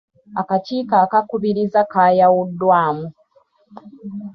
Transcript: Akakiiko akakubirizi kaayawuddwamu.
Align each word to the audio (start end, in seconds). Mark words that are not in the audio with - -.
Akakiiko 0.41 0.93
akakubirizi 1.05 1.81
kaayawuddwamu. 1.91 3.07